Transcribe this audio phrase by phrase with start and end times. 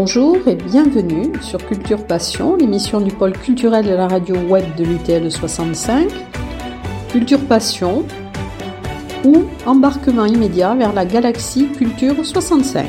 [0.00, 4.84] Bonjour et bienvenue sur Culture Passion, l'émission du pôle culturel de la radio web de
[4.84, 6.08] l'UTL 65.
[7.10, 8.06] Culture Passion
[9.24, 12.86] ou embarquement immédiat vers la galaxie Culture 65.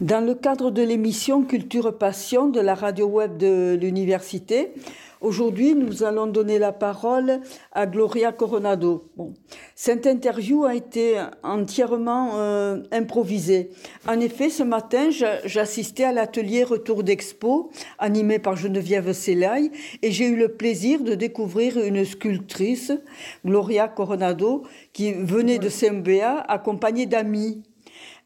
[0.00, 4.74] Dans le cadre de l'émission Culture Passion de la radio web de l'université,
[5.20, 7.40] Aujourd'hui, nous allons donner la parole
[7.72, 9.10] à Gloria Coronado.
[9.16, 9.34] Bon.
[9.74, 13.70] Cette interview a été entièrement euh, improvisée.
[14.06, 15.10] En effet, ce matin,
[15.44, 19.72] j'assistais à l'atelier Retour d'Expo, animé par Geneviève Selaï,
[20.02, 22.92] et j'ai eu le plaisir de découvrir une sculptrice,
[23.44, 27.62] Gloria Coronado, qui venait de CMBA accompagnée d'amis.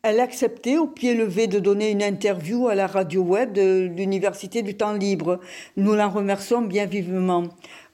[0.04, 3.86] Elle a accepté au pied levé de donner une interview à la radio web de
[3.86, 5.38] l'Université du Temps Libre.
[5.76, 7.44] Nous la remercions bien vivement.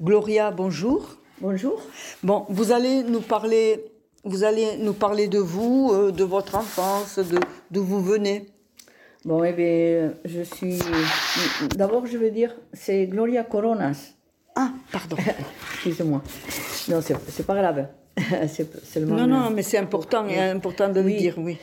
[0.00, 1.19] Gloria, bonjour.
[1.42, 1.82] Bonjour.
[2.22, 3.84] Bon, vous allez nous parler,
[4.24, 7.38] vous allez nous parler de vous, euh, de votre enfance, de
[7.70, 8.47] d'où vous venez.
[9.27, 10.78] Bon, eh bien, je suis.
[11.77, 14.14] D'abord, je veux dire, c'est Gloria Coronas.
[14.56, 15.19] Ah, pardon.
[15.75, 16.22] Excusez-moi.
[16.88, 17.88] Non, c'est pas grave.
[18.48, 21.58] c'est Non, non, mais c'est important, important de le dire, oui.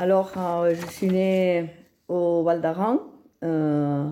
[0.00, 1.66] Alors, euh, je suis née
[2.08, 2.98] au Val d'Aran.
[3.44, 4.10] Euh,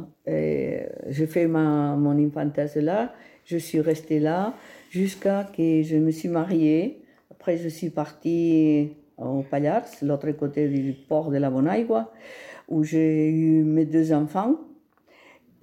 [1.08, 3.12] j'ai fait ma, mon infantesse là.
[3.44, 4.54] Je suis restée là
[4.90, 7.02] jusqu'à que je me suis mariée.
[7.32, 12.12] Après, je suis partie au Pallars, l'autre côté du port de la Bonaigua,
[12.68, 14.58] où j'ai eu mes deux enfants.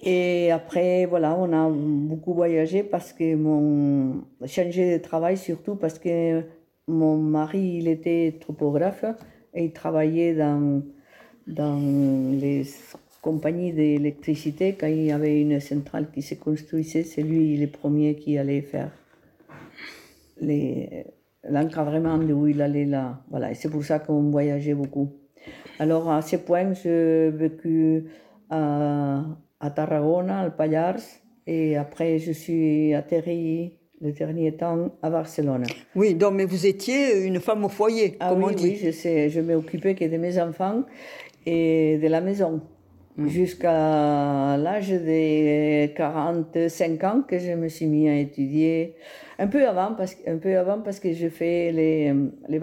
[0.02, 4.26] Et après, voilà, on a beaucoup voyagé parce que mon.
[4.46, 6.44] changé de travail surtout parce que
[6.90, 9.06] mon mari, il était topographe
[9.54, 10.82] et il travaillait dans,
[11.48, 11.80] dans
[12.32, 12.64] les
[13.22, 14.76] compagnies d'électricité.
[14.80, 18.62] Quand il y avait une centrale qui se construisait, c'est lui le premier qui allait
[18.62, 18.92] faire
[21.50, 23.22] l'encadrement de où il allait là.
[23.30, 25.12] Voilà, et c'est pour ça qu'on voyageait beaucoup.
[25.80, 28.06] Alors à ce point, j'ai vécu
[28.50, 29.24] à,
[29.60, 31.02] à Tarragona, al Pallars,
[31.48, 35.66] et après je suis atterri le dernier temps à Barcelone.
[35.96, 38.70] Oui, donc, mais vous étiez une femme au foyer, ah, comme oui, on dit.
[38.70, 40.84] Oui, je, sais, je m'occupais que de mes enfants
[41.46, 42.62] et de la maison.
[43.18, 43.28] Hmm.
[43.28, 48.96] Jusqu'à l'âge de 45 ans que je me suis mis à étudier.
[49.38, 52.14] Un peu avant, parce, un peu avant parce que je fais les,
[52.48, 52.60] les,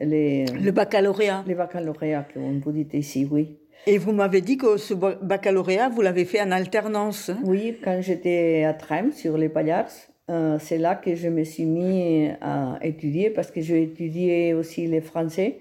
[0.00, 1.44] les Le baccalauréat.
[1.46, 3.58] Les baccalauréats, comme vous dites ici, oui.
[3.86, 7.30] Et vous m'avez dit que ce baccalauréat, vous l'avez fait en alternance.
[7.30, 7.38] Hein?
[7.44, 9.90] Oui, quand j'étais à Trême, sur les Pallars,
[10.32, 14.86] euh, c'est là que je me suis mis à étudier parce que j'ai étudié aussi
[14.86, 15.58] les français,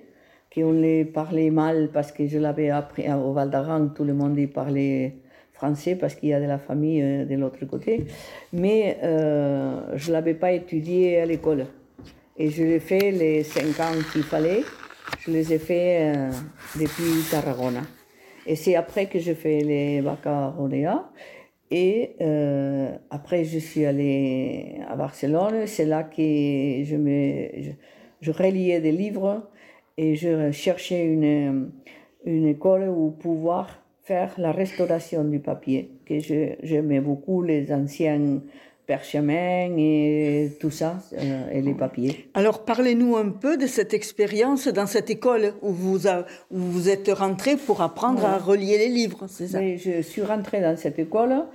[0.53, 4.39] qu'on les parlait mal parce que je l'avais appris au Val d'Aran, tout le monde
[4.39, 5.15] y parlait
[5.51, 8.05] français parce qu'il y a de la famille euh, de l'autre côté,
[8.53, 11.65] mais euh, je ne l'avais pas étudié à l'école.
[12.37, 14.63] Et je l'ai fait les cinq ans qu'il fallait,
[15.19, 16.13] je les ai fait
[16.79, 17.81] depuis Tarragona.
[18.47, 21.03] Et c'est après que j'ai fait les baccalauréats.
[21.71, 25.65] Et euh, après, je suis allée à Barcelone.
[25.67, 27.47] C'est là que je, me,
[28.19, 29.49] je, reliais des livres
[29.97, 31.71] et je cherchais une,
[32.25, 38.41] une école où pouvoir faire la restauration du papier, que j'aimais beaucoup les anciens
[38.87, 42.29] parchemins et tout ça, euh, et les papiers.
[42.33, 47.09] Alors parlez-nous un peu de cette expérience dans cette école où vous, où vous êtes
[47.09, 49.59] rentré pour apprendre à relier les livres, c'est ça?
[49.61, 51.45] Je suis rentrée dans cette école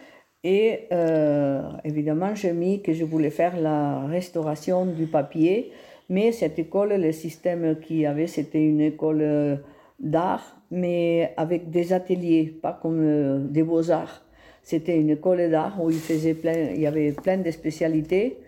[0.44, 5.72] et euh, évidemment, j'ai mis que je voulais faire la restauration du papier.
[6.08, 9.56] Mais cette école, le système qu'il y avait, c'était une école euh,
[9.98, 14.25] d'art, mais avec des ateliers, pas comme des beaux-arts.
[14.66, 18.38] C'était une école d'art où il, faisait plein, il y avait plein de spécialités,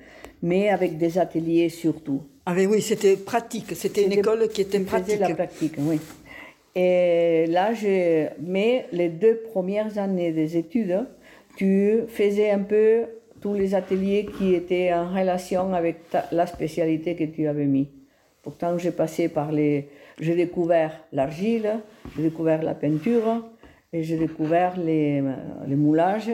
[0.42, 2.22] mais avec des ateliers surtout.
[2.44, 5.20] Ah oui, c'était pratique, c'était une école qui était pratique.
[5.20, 6.00] la pratique, oui.
[6.74, 11.06] Et là, j'ai, mais les deux premières années des études,
[11.56, 13.04] tu faisais un peu
[13.40, 15.98] tous les ateliers qui étaient en relation avec
[16.32, 17.90] la spécialité que tu avais mis.
[18.42, 19.86] Pourtant, j'ai passé par les...
[20.18, 21.78] J'ai découvert l'argile,
[22.16, 23.44] j'ai découvert la peinture,
[23.92, 25.22] et j'ai découvert les,
[25.66, 26.30] les moulages,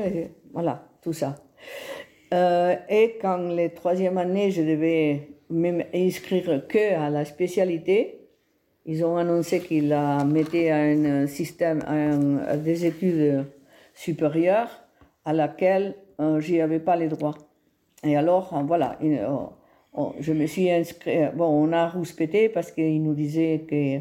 [0.53, 1.37] voilà, tout ça.
[2.33, 8.21] Euh, et quand les troisième année, je devais m'inscrire que à la spécialité,
[8.87, 11.81] ils ont annoncé qu'ils la mettaient à un système,
[12.47, 13.45] à des études
[13.95, 14.85] supérieures
[15.25, 17.37] à laquelle euh, je n'avais pas les droits.
[18.03, 21.29] Et alors, euh, voilà, euh, je me suis inscrit.
[21.35, 24.01] Bon, on a rouspété parce qu'il nous disait que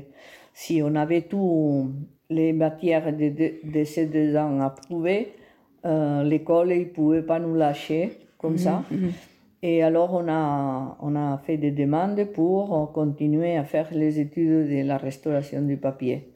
[0.53, 1.91] si on avait tous
[2.33, 5.33] les matières de, ces deux ans approuvées,
[5.83, 8.83] l'école ne pouvait pas nous lâcher comme ça.
[8.91, 9.11] Mhm, mhm.
[9.63, 14.67] Et alors, on a, on a fait des demandes pour continuer à faire les études
[14.69, 16.33] de la restauration du papier.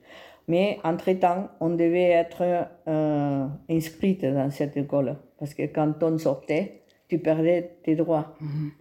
[0.48, 2.44] Mais entre-temps, on devait être
[2.88, 8.34] euh, inscrite dans cette école, parce que quand on sortait, tu perdais tes droits.
[8.40, 8.72] Mhm.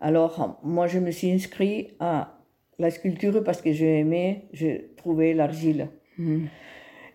[0.00, 2.34] Alors, moi, je me suis inscrit à
[2.80, 5.88] la sculpture parce que j'aimais, je trouvais l'argile.
[6.18, 6.48] Mhm.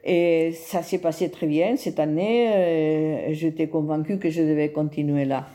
[0.04, 2.50] Et ça s'est passé très bien cette année.
[2.54, 5.48] Euh, j'étais convaincue que je devais continuer là.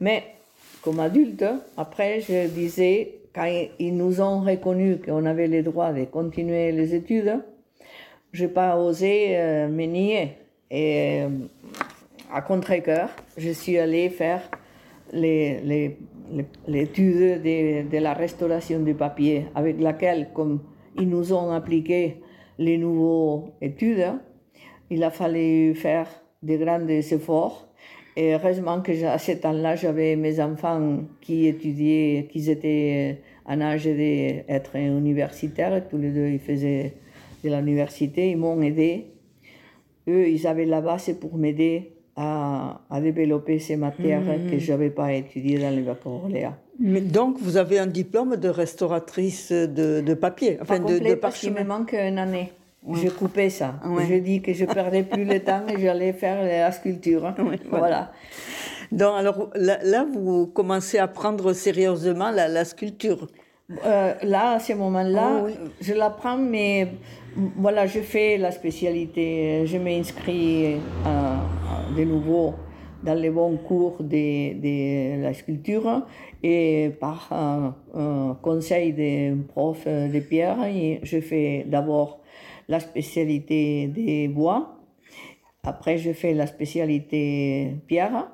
[0.00, 0.24] Mais
[0.82, 1.44] comme adulte,
[1.76, 3.46] après, je disais, quand
[3.78, 7.40] ils nous ont reconnu qu'on avait le droit de continuer les études,
[8.32, 10.32] je n'ai pas osé euh, me nier.
[10.70, 11.28] Et euh,
[12.32, 14.48] à contre-cœur, je suis allée faire
[15.12, 15.96] l'étude
[16.66, 20.60] les, de, de, la restauration du papier, avec laquelle, comme
[20.96, 22.16] ils nous ont appliqué
[22.60, 24.12] les nouveaux études,
[24.90, 26.06] il a fallu faire
[26.42, 27.66] de grands efforts.
[28.16, 33.84] Et heureusement que à ce temps-là, j'avais mes enfants qui étudiaient, qui étaient en âge
[33.84, 35.88] d'être universitaires.
[35.88, 36.92] Tous les deux, ils faisaient
[37.42, 38.30] de l'université.
[38.30, 39.06] Ils m'ont aidé.
[40.06, 44.50] Eux, ils avaient la base pour m'aider à, à, développer ces matières mmh.
[44.50, 46.56] que je n'avais pas étudiées dans le baccalauréat.
[46.78, 51.38] Mais donc, vous avez un diplôme de restauratrice de, de papier, enfin de, de parce
[51.38, 52.52] qu'il me manque une année.
[52.94, 53.74] Je coupais ça.
[54.08, 57.34] Je dis que je perdais plus le temps et j'allais faire la sculpture.
[57.70, 58.12] voilà.
[58.90, 63.28] Donc, alors là, vous commencez à prendre sérieusement la, la sculpture.
[63.84, 66.88] Euh, là, à ce moment-là, oh, je l'apprends, mais
[67.56, 69.64] voilà, je fais la spécialité.
[69.66, 70.74] Je m'inscris
[71.06, 71.36] euh,
[71.96, 72.54] de nouveau
[73.02, 76.06] dans les bons cours de, de la sculpture
[76.42, 77.30] et par
[78.42, 80.58] conseil d'un prof de pierre,
[81.02, 82.20] je fais d'abord
[82.68, 84.76] la spécialité des bois,
[85.64, 88.30] après je fais la spécialité pierre.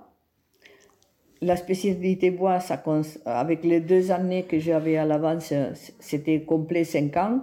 [1.43, 2.83] La spécialité bois, ça,
[3.27, 5.53] avec les deux années que j'avais à l'avance,
[6.01, 7.41] c'était complet cinq ans.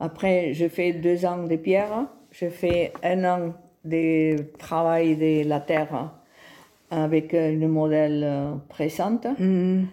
[0.00, 3.52] Après, je fais deux ans de pierre, je fais un an
[3.86, 6.12] de travail de la terre
[6.90, 9.26] avec une modèle euh, présente.
[9.26, 9.84] Mm-hmm.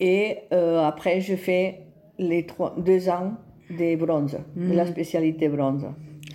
[0.00, 1.80] Et euh, après, je fais
[2.18, 3.34] les trois, deux ans
[3.70, 4.90] de bronze, de la mm-hmm.
[4.90, 5.86] spécialité bronze.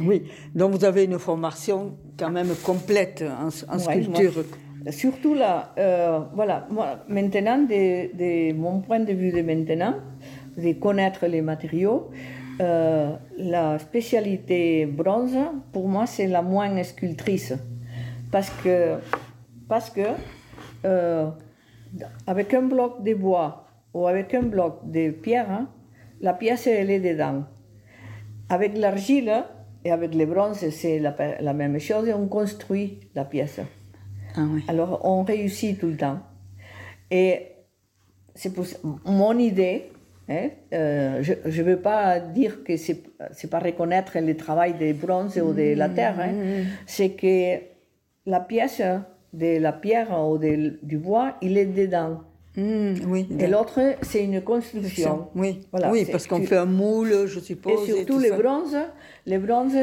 [0.02, 0.24] Oui,
[0.56, 4.46] donc vous avez une formation quand même complète en, sculpture.
[4.90, 9.96] surtout là, euh, voilà, moi, maintenant, de, de, mon point de vue de maintenant,
[10.58, 12.10] de connaître les matériaux,
[12.62, 15.38] euh, la spécialité bronze,
[15.72, 17.54] pour moi, c'est la moins sculptrice.
[18.32, 18.98] Parce que,
[19.68, 20.02] parce que
[20.86, 21.30] euh,
[22.28, 25.70] avec un bloc de bois ou avec un bloc de pierre, hein,
[26.22, 27.46] la pièce, elle est dedans.
[28.50, 29.32] Avec l'argile
[29.86, 33.62] et avec le bronze, c'est la, la, même chose et on construit la pièce.
[34.36, 36.20] Ah Alors, on réussit tout le temps.
[37.10, 37.48] Et
[38.36, 38.66] c'est pour
[39.06, 39.92] mon idée,
[40.30, 40.50] Hein?
[40.74, 45.42] Euh, je ne veux pas dire que ce n'est pas reconnaître le travail des bronzes
[45.44, 46.31] ou de la terre, hein.
[46.31, 46.66] mm-hmm.
[46.86, 47.56] c'est que
[48.28, 48.81] la pièce
[49.34, 52.22] de la pierre ou de, du bois, il est dedans.
[52.56, 55.30] Mm, oui, et l'autre, c'est une construction.
[55.36, 57.90] Oui, voilà, oui parce qu'on fait un moule, je suppose.
[57.90, 58.78] Et surtout les bronzes,
[59.25, 59.78] les bronzes,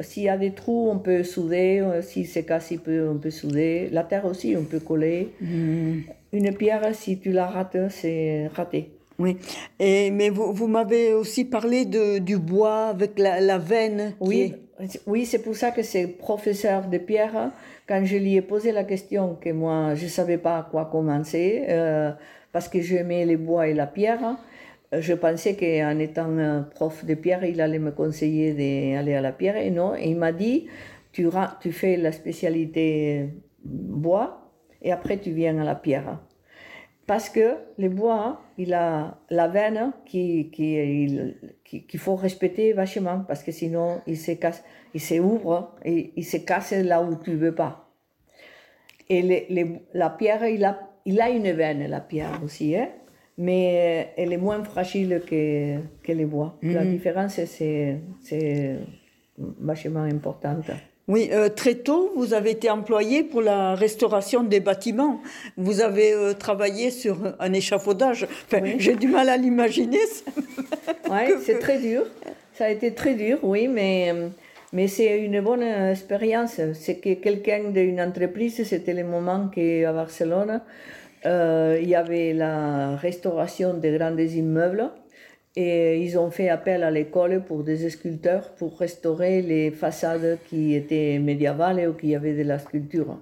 [0.00, 2.00] s'il y a des trous, on peut souder.
[2.02, 3.88] Si c'est cassé, on peut souder.
[3.90, 5.32] La terre aussi, on peut coller.
[5.40, 6.00] Mm.
[6.32, 8.99] Une pierre, si tu la rates, c'est raté.
[9.20, 9.36] Oui,
[9.78, 14.14] et, mais vous, vous m'avez aussi parlé de, du bois avec la, la veine.
[14.18, 14.54] Oui,
[15.06, 17.52] oui c'est pour ça que c'est professeur de pierre.
[17.86, 20.86] Quand je lui ai posé la question, que moi, je ne savais pas à quoi
[20.86, 22.12] commencer, euh,
[22.50, 24.38] parce que j'aimais les bois et la pierre,
[24.90, 29.58] je pensais qu'en étant prof de pierre, il allait me conseiller d'aller à la pierre.
[29.58, 30.66] Et non, il m'a dit,
[31.12, 31.28] tu,
[31.60, 33.28] tu fais la spécialité
[33.64, 34.50] bois
[34.80, 36.18] et après tu viens à la pierre
[37.10, 43.42] parce que le bois, il a la veine qui, qui, qu'il faut respecter vachement, parce
[43.42, 44.62] que sinon il se casse,
[44.94, 47.90] il s'ouvre et il se casse là où tu veux pas.
[49.08, 52.90] Et la pierre, il a, il a une veine, la pierre aussi, hein?
[53.36, 56.58] mais elle est moins fragile que, que le bois.
[56.62, 56.90] La mm.
[56.92, 58.78] différence, c'est
[59.36, 60.70] vachement importante.
[61.10, 65.20] Oui, euh, très tôt, vous avez été employé pour la restauration des bâtiments.
[65.56, 68.28] Vous avez euh, travaillé sur un échafaudage.
[68.46, 69.98] Enfin, J'ai du mal à l'imaginer.
[71.10, 72.04] oui, c'est très dur.
[72.54, 74.14] Ça a été très dur, oui, mais,
[74.72, 76.60] mais c'est une bonne expérience.
[76.74, 80.60] C'est que quelqu'un d'une entreprise, c'était le moment qu'à Barcelone,
[81.26, 84.90] euh, il y avait la restauration des grands immeubles
[85.56, 90.74] et ils ont fait appel à l'école pour des sculpteurs pour restaurer les façades qui
[90.74, 93.18] étaient médiévales ou qui avaient de la sculpture.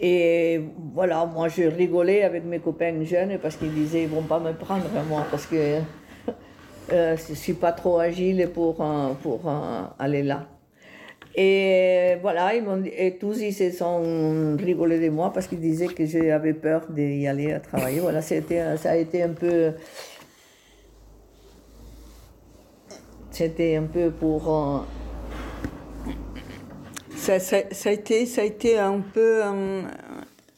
[0.00, 0.60] Et
[0.94, 4.52] voilà, moi je rigolais avec mes copains jeunes parce qu'ils disaient ils vont pas me
[4.52, 5.78] prendre moi parce que
[6.92, 10.46] euh, je suis pas trop agile pour, euh, pour euh, aller là.
[11.34, 15.86] Et voilà, ils m'ont et tous ils se sont rigolés de moi parce qu'ils disaient
[15.86, 18.00] que j'avais peur d'y aller à travailler.
[18.00, 19.72] Voilà, ça a été un peu.
[23.38, 24.84] C'était un peu pour.
[27.14, 29.84] Ça, ça, ça, a été, ça a été un peu un.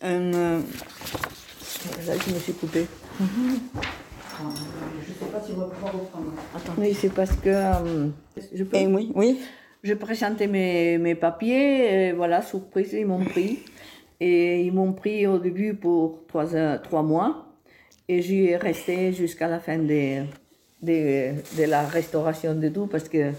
[0.01, 2.87] un Là, je me suis coupée.
[3.19, 6.33] Je ne sais pas si va pouvoir reprendre.
[6.57, 6.73] Attends.
[6.79, 7.51] Oui, c'est parce que.
[7.51, 8.09] euh,
[8.55, 9.41] je peux- Eh oui, oui.
[9.83, 13.59] Je présentais mes, mes papiers, et voilà, surprise, ils m'ont pris.
[14.21, 17.47] Et ils m'ont pris au début pour trois, euh, trois mois.
[18.09, 20.25] Et j'y ai resté jusqu'à la fin de,
[20.83, 23.33] de, de la restauration de tout parce que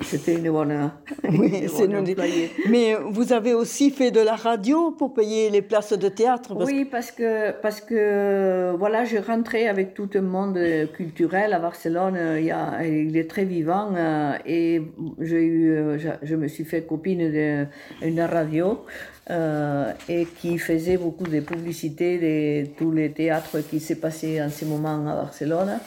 [0.00, 0.90] c'était une bonne,
[1.28, 2.24] Oui, une bonne.
[2.68, 6.70] Mais vous avez aussi fait de la radio pour payer les places de théâtre parce
[6.70, 10.58] Oui, parce que, parce que voilà, je rentrais avec tout le monde
[10.94, 12.18] culturel à Barcelone.
[12.38, 14.82] Il, y a, il est très vivant euh, et
[15.20, 18.84] j'ai eu, je, je me suis fait copine d'une radio
[19.30, 24.50] euh, et qui faisait beaucoup de publicité de tous les théâtres qui s'est passé en
[24.50, 25.78] ce moment à Barcelone.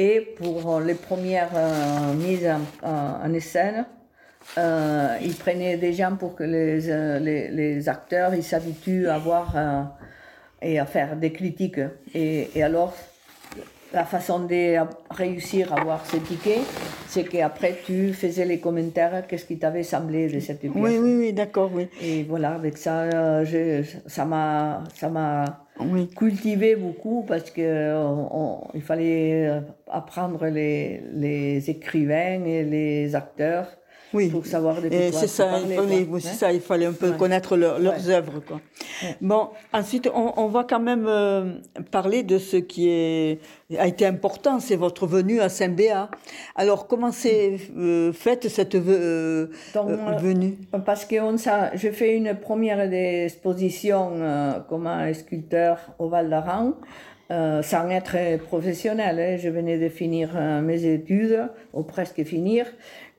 [0.00, 2.48] Et pour les premières euh, mises
[2.84, 3.84] en, scène,
[4.56, 9.18] euh, ils prenaient des gens pour que les, euh, les, les acteurs ils s'habituent à
[9.18, 9.82] voir euh,
[10.62, 11.80] et à faire des critiques.
[12.14, 12.94] Et, et alors,
[13.92, 14.76] la façon de
[15.10, 16.60] réussir à avoir ces tickets,
[17.08, 20.72] c'est qu'après tu faisais les commentaires, qu'est-ce qui t'avait semblé de cette pièce.
[20.76, 21.88] Oui, oui, oui, d'accord, oui.
[22.00, 24.84] Et voilà, avec ça, euh, je- ça m'a
[25.80, 26.08] Oui.
[26.08, 33.77] cultivé beaucoup parce que euh, fallait euh, apprendre les écrivains et les acteurs
[34.14, 34.28] Oui.
[34.30, 36.32] pour savoir de quoi c'est ça, parlais, il fallait, quoi, oui, c'est hein.
[36.32, 37.16] ça, il fallait un peu Ouais.
[37.16, 38.12] connaître leur- leurs Ouais.
[38.14, 38.40] œuvres.
[38.46, 38.60] Quoi.
[39.02, 39.16] Ouais.
[39.20, 41.52] Bon, ensuite, on, on va quand même euh,
[41.90, 43.38] parler de ce qui est,
[43.78, 46.10] a été important, c'est votre venue à Saint-Béat.
[46.56, 50.54] Alors, comment s'est euh, faite cette euh, Donc, euh, euh, venue?
[50.86, 56.30] Parce que on s'a- j'ai fait une première exposition euh, comme un sculpteur au Val
[56.30, 56.72] d'Aran,
[57.30, 59.18] euh, sans être professionnel.
[59.20, 59.36] hein.
[59.38, 62.64] Je venais de finir euh, mes études, ou presque finir,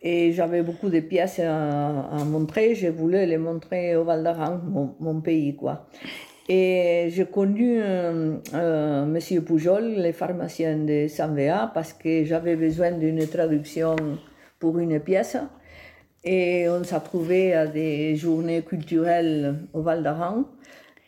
[0.02, 2.76] et j'avais beaucoup de pièces à, montrer.
[2.76, 4.60] Je voulais les montrer au Val d'Aran,
[5.00, 5.88] mon, pays, quoi.
[6.48, 12.92] Et j'ai connu euh, euh, Monsieur Pujol, le pharmacien de Sanvéa, parce que j'avais besoin
[12.92, 13.96] d'une traduction
[14.58, 15.38] pour une pièce.
[16.24, 20.46] Et on s'est trouvé à des journées culturelles au Val d'Aran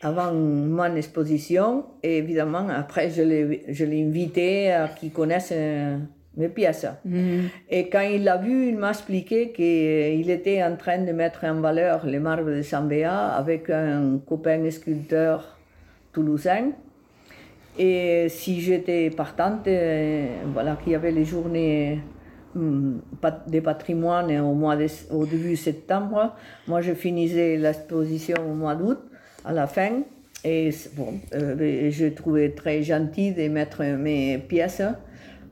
[0.01, 1.85] avant mon exposition.
[2.03, 5.97] Et évidemment, après, je l'ai invité à qui connaissent euh,
[6.37, 6.85] mes pièces.
[7.69, 11.55] Et quand il l'a vu, il m'a expliqué qu'il était en train de mettre en
[11.61, 15.57] valeur les marbres de Sambéa avec un copain sculpteur
[16.13, 16.71] toulousain.
[17.77, 21.99] Et si j'étais partante, euh, voilà, qu'il y avait les journées
[23.21, 26.35] pat- des patrimoines au, mois de, au début septembre,
[26.67, 28.99] moi je finissais l'exposition au mois d'août,
[29.45, 30.01] à la fin.
[30.43, 34.81] Et bon, euh, je trouvais très gentil de mettre mes pièces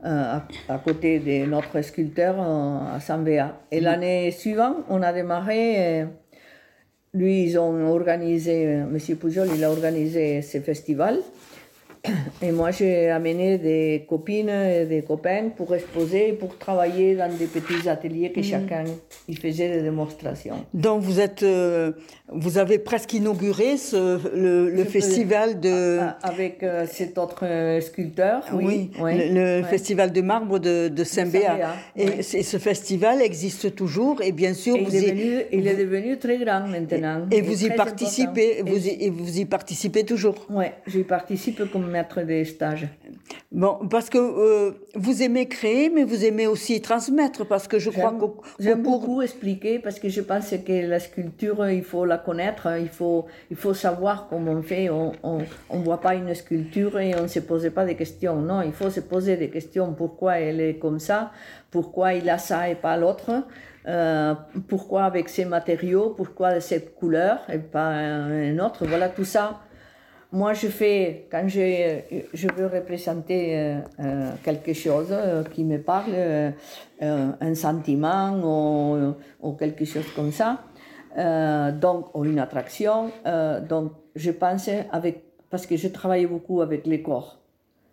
[0.04, 3.60] euh, à, à côté de notre sculpteur euh, à Sambéa.
[3.70, 6.02] Et l'année suivante, on a démarré.
[6.02, 6.06] euh,
[7.12, 11.18] lui, ils ont organisé, euh, Monsieur Pujol, il a organisé ce festival.
[12.42, 17.46] Et moi, j'ai amené des copines et des copains pour exposer, pour travailler dans des
[17.46, 18.84] petits ateliers que chacun
[19.28, 20.64] il faisait des démonstrations.
[20.72, 21.92] Donc, vous, êtes, euh,
[22.28, 25.98] vous avez presque inauguré ce, le, festival de...
[26.22, 28.90] Avec euh, cet autre euh, sculpteur, oui.
[29.00, 31.58] Le, festival de marbre de, de Saint-Béat.
[31.96, 35.42] Saint-Béat, Et ce festival existe toujours et bien sûr, Et vous il, est y, devenu,
[35.52, 37.26] il est devenu très grand maintenant.
[37.30, 38.72] et vous y participez, important.
[38.72, 40.46] vous y, et vous y participez toujours.
[40.48, 42.86] Oui, j'y participe comme maître des stages.
[43.52, 47.90] Bon, parce que euh, vous aimez créer, mais vous aimez aussi transmettre, parce que je
[47.90, 52.04] crois qu'au J'aime cours- beaucoup expliquer parce que je pense que la sculpture, il faut
[52.04, 54.88] la connaître, il faut, il faut savoir comment on fait.
[54.90, 55.12] On
[55.72, 58.36] ne voit pas une sculpture et on ne se pose pas des questions.
[58.36, 59.92] Non, il faut se poser des questions.
[59.94, 61.32] Pourquoi elle est comme ça?
[61.70, 63.30] Pourquoi il a ça et pas l'autre?
[63.88, 64.34] Euh,
[64.68, 66.10] Pourquoi avec ces matériaux?
[66.16, 68.86] Pourquoi cette couleur et pas un autre?
[68.86, 69.60] Voilà, tout ça.
[70.32, 71.98] Moi, je fais, quand je,
[72.32, 76.14] je veux représenter euh, euh, quelque chose euh, qui me parle,
[77.00, 80.60] un sentiment ou, ou quelque chose comme ça,
[81.80, 83.10] donc, ou une attraction,
[83.68, 87.38] donc je pense avec, parce que je travaille beaucoup avec les corps.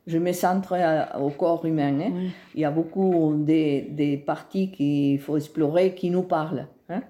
[0.06, 2.00] Je me centre à- au corps humain.
[2.02, 2.12] hein.
[2.54, 6.68] Il y a beaucoup de, de parties qu'il faut explorer qui nous parlent.
[6.90, 7.02] hein.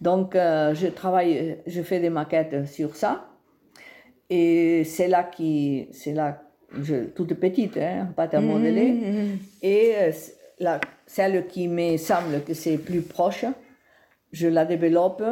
[0.00, 3.27] Donc, je travaille, je fais des maquettes sur ça.
[4.30, 6.42] Et c'est là qui, c'est là,
[6.82, 8.94] je, toute petite, hein, pâte à modeler.
[9.62, 10.12] Et euh,
[10.58, 13.44] la, celle qui me semble que c'est plus proche,
[14.32, 15.22] je la développe.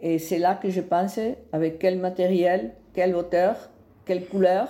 [0.00, 1.18] Et c'est là que je pense
[1.52, 3.70] avec quel matériel, quelle hauteur,
[4.06, 4.68] quelle couleur.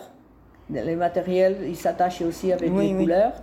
[0.70, 3.02] Les matériels, ils s'attachent aussi avec Oui, les oui.
[3.04, 3.34] couleurs.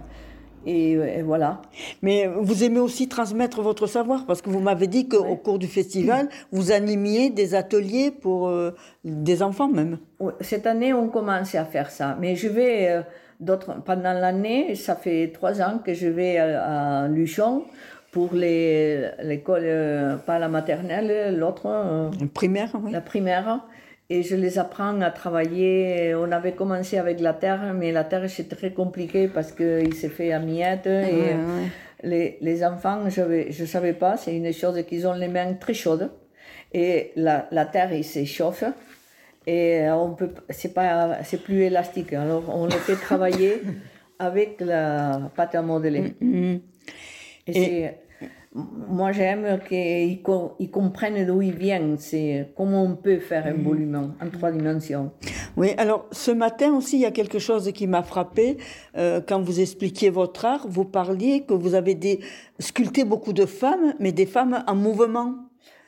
[0.66, 1.62] Et, et voilà.
[2.02, 5.38] Mais vous aimez aussi transmettre votre savoir parce que vous m'avez dit qu'au Ouais.
[5.44, 8.72] cours du festival, vous animiez des ateliers pour euh,
[9.04, 9.98] des enfants même.
[10.42, 12.18] Cette année, on commence à faire ça.
[12.20, 13.02] Mais je vais, euh,
[13.40, 17.64] d'autres, pendant l'année, ça fait trois ans que je vais à, à Luchon
[18.12, 22.92] pour l'école, euh, pas la maternelle, l'autre, euh, Primaire, oui.
[22.92, 23.60] la primaire.
[24.10, 26.14] Et je les apprends à travailler.
[26.16, 30.10] On avait commencé avec la terre, mais la terre, c'est très compliqué parce qu'il s'est
[30.10, 30.86] fait à miettes.
[30.88, 31.68] Et Ouais, ouais.
[32.04, 33.22] Les, les enfants, je
[33.62, 36.12] ne savais pas, c'est une chose qu'ils ont les mains très chaudes.
[36.72, 38.64] Et la, la terre, il s'échauffe.
[39.48, 42.14] Et on peut, c'est pas, c'est plus élastique.
[42.14, 43.62] Alors, on le fait travailler
[44.20, 46.14] avec la pâte à modeler.
[47.48, 48.00] Et, c'est-
[48.56, 51.98] moi, j'aime qu'ils co- ils comprennent d'où ils viennent.
[51.98, 55.12] C'est comment on peut faire un volume en trois dimensions.
[55.58, 58.58] Oui, alors ce matin aussi, il y a quelque chose qui m'a frappé.
[58.98, 62.22] Euh, quand vous expliquiez votre art, vous parliez que vous avez des,
[62.60, 65.36] sculpté beaucoup de femmes, mais des femmes en mouvement.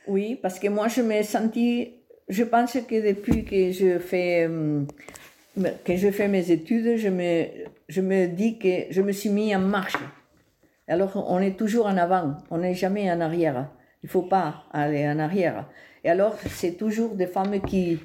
[0.06, 1.94] Oui, parce que moi, je me senti.
[2.28, 4.86] Je pense que depuis que je fais, hum,
[5.84, 7.44] que je fais mes études, je me,
[7.88, 9.96] je me dis que je me suis mis en marche.
[10.88, 13.68] Alors, on est toujours en avant, on n'est jamais en arrière.
[14.02, 15.68] Il faut pas aller en arrière.
[16.04, 17.98] Et alors, c'est toujours des femmes qui,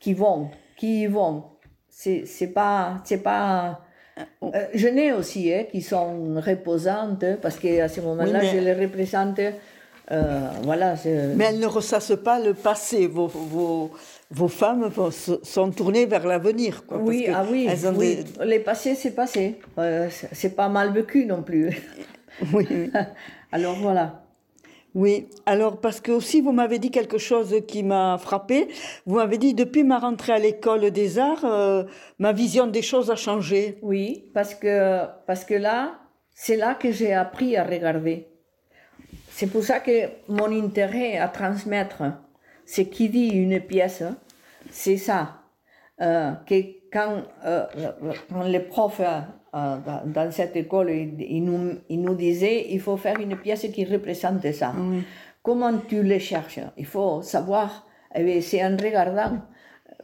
[0.00, 1.44] qui vont, qui y vont.
[1.88, 3.00] C'est c'est pas.
[3.04, 3.80] C'est pas
[4.42, 8.64] euh, je n'ai aussi hein, qui sont reposantes parce qu'à ce moment-là, Oui, mais- je
[8.64, 9.40] les représente.
[10.12, 10.94] Euh, voilà,
[11.36, 13.06] Mais elles ne ressassent pas le passé.
[13.06, 13.90] Vos, vos,
[14.30, 14.90] vos femmes
[15.42, 16.82] sont tournées vers l'avenir.
[16.88, 19.60] parce oui, que ah oui, des- les passés, c'est passé.
[19.78, 21.70] Euh, c'est pas mal vécu non plus.
[22.52, 22.90] Oui, oui.
[23.52, 24.20] Alors voilà.
[24.96, 28.68] Oui, alors parce que aussi vous m'avez dit quelque chose qui m'a frappé.
[29.06, 31.82] Vous m'avez dit depuis ma rentrée à l'école des arts, euh,
[32.20, 33.78] ma vision des choses a changé.
[33.82, 35.98] Oui, parce que, parce que là,
[36.32, 38.28] c'est là que j'ai appris à regarder.
[39.36, 39.90] C'est pour ça que
[40.28, 42.04] mon intérêt à transmettre,
[42.64, 44.04] ce qui dit une pièce,
[44.70, 45.40] c'est ça.
[46.00, 46.54] Euh, que
[46.92, 47.66] quand, euh,
[48.30, 53.18] quand les profs euh, dans, cette école, ils, nous, ils nous disaient il faut faire
[53.18, 54.72] une pièce qui représente ça.
[55.42, 56.60] Comment tu les cherches?
[56.76, 59.42] Il faut savoir, eh c'est en regardant.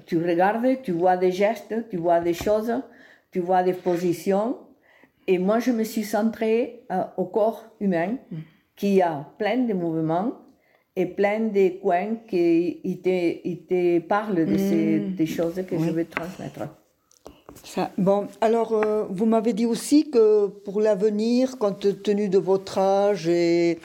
[0.06, 2.72] Tu regardes, tu vois des gestes, tu vois des choses,
[3.30, 4.58] tu vois des positions.
[5.28, 8.16] Et moi, je me suis centrée euh, au corps humain,
[8.80, 10.30] qui a plein de mouvements
[11.00, 13.16] et plein de coins qui il te,
[13.52, 16.62] il te parlent de ces des choses que je vais transmettre.
[17.64, 22.78] Ça, bon, alors euh, vous m'avez dit aussi que pour l'avenir, compte tenu de votre
[22.78, 23.78] âge et,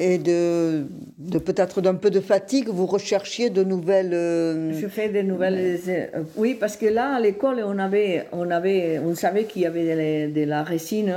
[0.00, 0.86] et de,
[1.18, 4.14] de peut-être d'un peu de fatigue, vous recherchiez de nouvelles.
[4.14, 5.78] euh, Je fais des nouvelles.
[5.88, 9.66] euh, oui, parce que là, à l'école, on avait, on avait, on savait qu'il y
[9.66, 10.10] avait de la,
[10.40, 11.12] de la résine,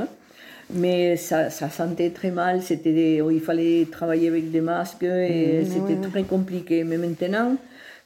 [0.71, 2.61] mais ça, ça sentait très mal.
[2.61, 6.83] C'était, des- il fallait travailler avec des masques et c'était très compliqué.
[6.83, 7.55] Mais maintenant,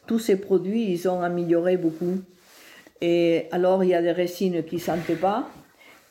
[0.05, 2.19] tous ces produits, ils ont amélioré beaucoup.
[3.01, 5.47] Et alors, il y a des résines qui ne sentaient pas.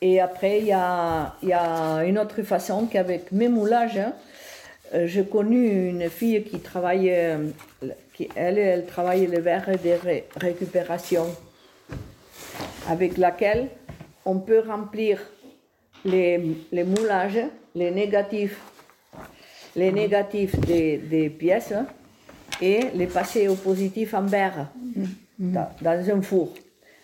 [0.01, 4.13] Et après, il y a, il y a une autre façon qu'avec mes moulages, hein,
[4.93, 7.37] euh, j'ai connu une fille qui travaille, euh,
[8.13, 11.25] qui, elle, elle travaille le verre de ré- récupération,
[12.87, 13.67] avec laquelle
[14.23, 15.19] on peut remplir
[16.07, 16.41] les,
[16.71, 17.39] les moulages,
[17.75, 18.59] les négatifs,
[19.75, 21.73] les négatifs des, des pièces
[22.61, 24.71] et les passer au positif en verre
[25.37, 26.53] dans, dans un four.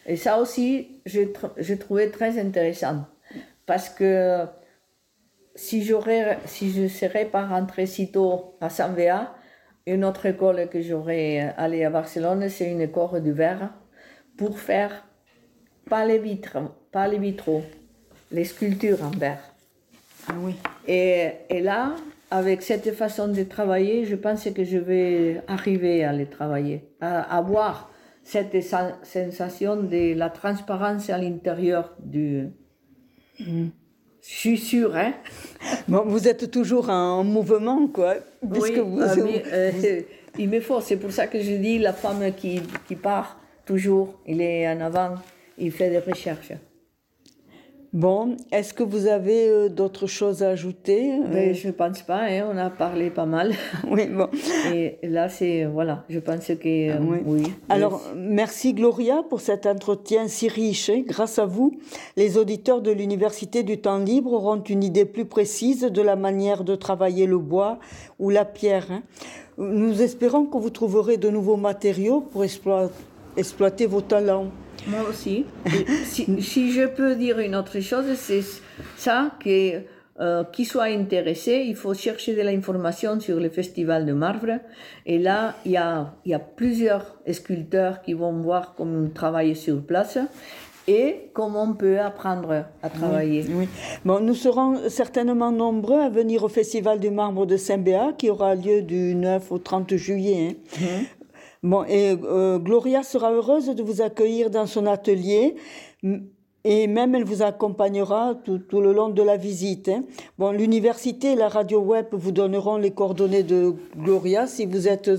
[0.06, 3.06] Et ça aussi, j'ai tr- trouvé très intéressant
[3.66, 4.46] parce que
[5.56, 9.36] si, j'aurais, si je ne serais pas rentrée si tôt à Sanvea,
[9.86, 13.70] une autre école que j'aurais allée à Barcelone, c'est une école du verre
[14.38, 15.06] pour faire
[15.90, 16.58] pas les vitres,
[16.92, 17.64] pas les vitraux,
[18.34, 19.40] les sculptures en verre.
[20.28, 20.56] Ah oui.
[20.88, 21.96] Et, et là,
[22.32, 27.22] avec cette façon de travailler, je pense que je vais arriver à les travailler, à
[27.38, 27.90] avoir
[28.24, 32.48] cette sen- sensation de la transparence à l'intérieur du...
[33.40, 33.70] Je
[34.22, 35.14] suis sûre, hein
[35.88, 38.16] Bon, vous êtes toujours en mouvement, quoi.
[38.52, 40.02] puisque Oui, vous- euh, mais, euh,
[40.40, 44.20] il me faut, c'est pour ça que je dis la femme qui, qui part toujours,
[44.26, 45.16] il est en avant,
[45.58, 46.54] il fait des recherches.
[47.94, 52.22] Bon, est-ce que vous avez euh, d'autres choses à ajouter Ben, Euh, je pense pas,
[52.24, 53.52] hein, on a parlé pas mal.
[53.88, 54.30] Oui, bon.
[54.74, 57.18] Et là, c'est, voilà, je pense que, euh, Oui.
[57.24, 57.44] oui.
[57.70, 60.90] Alors, merci Gloria pour cet entretien si riche.
[60.90, 61.04] hein.
[61.06, 61.78] Grâce à vous,
[62.18, 66.64] les auditeurs de l'Université du temps libre auront une idée plus précise de la manière
[66.64, 67.78] de travailler le bois
[68.18, 68.88] ou la pierre.
[68.90, 69.04] hein.
[69.60, 74.48] Nous espérons que vous trouverez de nouveaux matériaux pour exploiter vos talents.
[74.88, 75.46] Moi aussi.
[76.06, 78.44] Si, si je peux dire une autre chose, c'est
[78.98, 79.82] ça que
[80.20, 84.60] euh, qui soit intéressé, il faut chercher de l'information sur le festival de marbre.
[85.06, 89.10] Et là, il y a, il y a plusieurs sculpteurs qui vont voir comment on
[89.10, 90.20] travaille sur place
[90.88, 93.46] et comment on peut apprendre à travailler.
[93.50, 93.68] Oui.
[94.06, 98.54] Bon, nous serons certainement nombreux à venir au Festival du marbre de Saint-Béat qui aura
[98.54, 100.58] lieu du 9 au 30 juillet.
[100.80, 101.04] hein.
[101.64, 105.56] Bon, et euh, Gloria sera heureuse de vous accueillir dans son atelier.
[106.66, 109.90] Et même elle vous accompagnera tout, tout le long de la visite.
[109.90, 110.04] hein.
[110.38, 115.10] Bon, l'université et la radio web vous donneront les coordonnées de Gloria si vous êtes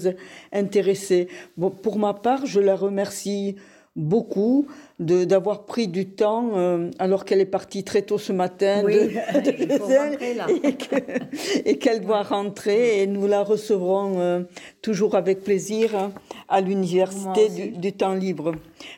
[0.52, 1.28] intéressé.
[1.56, 3.56] Bon, pour ma part, je la remercie
[3.96, 4.66] beaucoup
[5.00, 9.00] d'avoir pris du temps euh, alors qu'elle est partie très tôt ce matin Oui, de,
[9.40, 10.46] de il faut chez elle rentrer là.
[10.62, 14.40] et que- et qu'elle doit rentrer et nous la recevrons euh,
[14.82, 16.12] toujours avec plaisir hein,
[16.48, 18.52] à l'université du temps libre.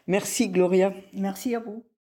[0.07, 0.93] Merci Gloria.
[1.15, 1.83] Merci à vous.